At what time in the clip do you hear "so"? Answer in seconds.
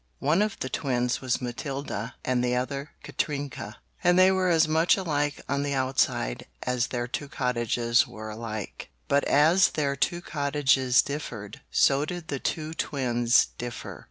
11.69-12.03